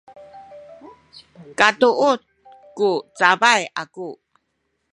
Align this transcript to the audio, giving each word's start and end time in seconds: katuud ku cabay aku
katuud 1.59 2.19
ku 2.77 2.89
cabay 3.17 3.61
aku 3.81 4.07